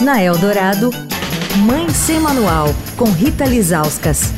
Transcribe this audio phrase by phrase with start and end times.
[0.00, 0.90] Na Eldorado,
[1.64, 4.32] Mãe Sem Manual, com Rita Lizauskas.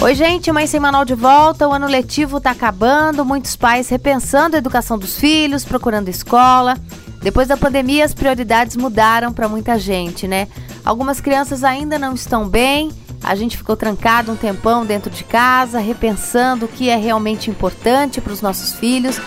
[0.00, 1.68] Oi, gente, Mãe Sem Manual de volta.
[1.68, 6.78] O ano letivo está acabando, muitos pais repensando a educação dos filhos, procurando escola.
[7.20, 10.46] Depois da pandemia, as prioridades mudaram para muita gente, né?
[10.84, 12.92] Algumas crianças ainda não estão bem.
[13.22, 18.20] A gente ficou trancado um tempão dentro de casa, repensando o que é realmente importante
[18.20, 19.20] para os nossos filhos.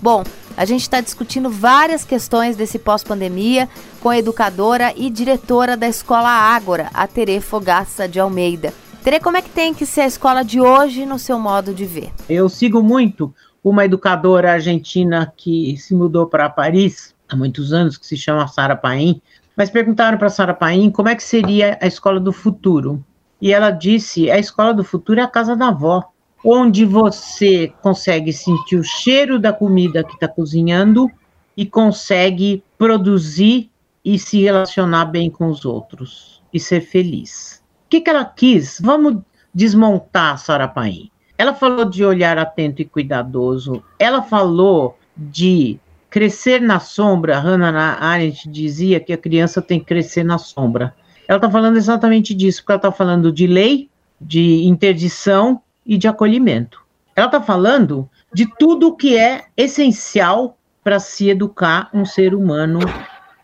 [0.00, 0.22] Bom,
[0.56, 3.68] a gente está discutindo várias questões desse pós-pandemia
[4.00, 8.72] com a educadora e diretora da Escola Ágora, a Tere Fogaça de Almeida.
[9.02, 11.84] Tere, como é que tem que ser a escola de hoje no seu modo de
[11.84, 12.12] ver?
[12.28, 18.06] Eu sigo muito uma educadora argentina que se mudou para Paris há muitos anos, que
[18.06, 19.20] se chama Sara Paim,
[19.56, 23.04] mas perguntaram para Sara Paim como é que seria a escola do futuro.
[23.40, 26.12] E ela disse: a escola do futuro é a casa da avó,
[26.44, 31.10] onde você consegue sentir o cheiro da comida que está cozinhando
[31.56, 33.70] e consegue produzir
[34.04, 37.62] e se relacionar bem com os outros e ser feliz.
[37.86, 38.80] O que, que ela quis?
[38.80, 39.18] Vamos
[39.52, 41.10] desmontar Sara Paim.
[41.36, 43.82] Ela falou de olhar atento e cuidadoso.
[43.98, 45.78] Ela falou de
[46.10, 47.38] crescer na sombra.
[47.38, 50.94] Hannah Arendt dizia que a criança tem que crescer na sombra.
[51.26, 56.06] Ela está falando exatamente disso, porque ela está falando de lei, de interdição e de
[56.06, 56.80] acolhimento.
[57.16, 62.78] Ela está falando de tudo que é essencial para se educar um ser humano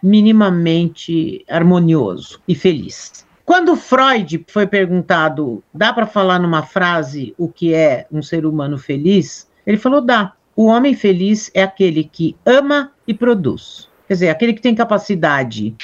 [0.02, 3.26] minimamente harmonioso e feliz.
[3.44, 8.78] Quando Freud foi perguntado, dá para falar numa frase o que é um ser humano
[8.78, 9.50] feliz?
[9.66, 10.34] Ele falou: dá.
[10.56, 13.88] O homem feliz é aquele que ama e produz.
[14.06, 15.74] Quer dizer, aquele que tem capacidade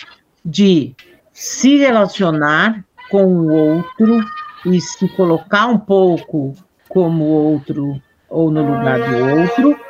[0.45, 0.95] de
[1.33, 4.25] se relacionar com o outro
[4.67, 6.55] e se colocar um pouco
[6.89, 9.81] como outro ou no lugar do outro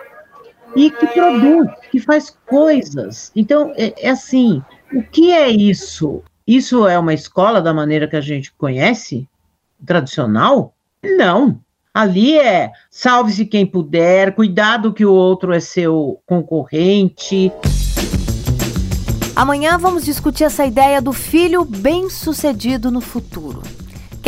[0.74, 3.32] e que produz, que faz coisas.
[3.34, 6.22] Então, é, é assim, o que é isso?
[6.46, 9.28] Isso é uma escola da maneira que a gente conhece,
[9.84, 10.74] tradicional?
[11.02, 11.60] Não.
[11.92, 17.52] Ali é salve-se quem puder, cuidado que o outro é seu concorrente.
[19.34, 23.62] Amanhã vamos discutir essa ideia do filho bem-sucedido no futuro.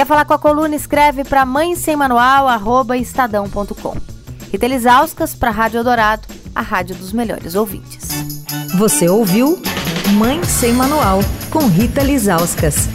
[0.03, 0.75] Quer falar com a coluna?
[0.75, 3.97] Escreve para mãe sem manual, arroba estadão.com.
[4.51, 8.09] Rita Lisauskas para Rádio Eldorado, a rádio dos melhores ouvintes.
[8.77, 9.63] Você ouviu
[10.15, 11.21] Mãe Sem Manual,
[11.53, 12.89] com Rita Lizauskas.